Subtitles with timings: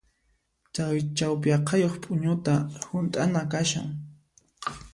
[0.73, 2.53] Chay chawpi aqhayuq p'uñuta
[2.91, 3.87] hunt'ana kashan.